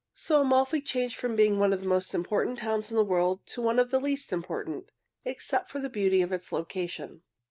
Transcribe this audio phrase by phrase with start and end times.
[0.15, 3.61] So Amalfi changed from being one of the most important towns in the world to
[3.61, 4.89] one of the least important,
[5.25, 7.21] except for the beauty of its location.